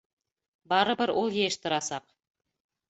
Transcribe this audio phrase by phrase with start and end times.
[0.71, 2.13] Барыбер ул йыйыштырасаҡ!